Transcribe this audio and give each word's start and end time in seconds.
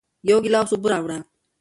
یو 0.29 0.37
گیلاس 0.43 0.69
اوبه 0.73 0.87
راوړه 0.93 1.17